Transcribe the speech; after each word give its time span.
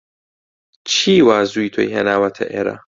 چی 0.89 1.13
وا 1.27 1.37
زوو 1.51 1.71
تۆی 1.73 1.91
هێناوەتە 1.95 2.45
ئێرە؟ 2.53 2.75